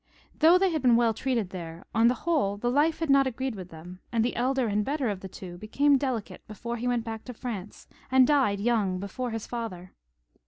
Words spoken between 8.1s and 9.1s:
died young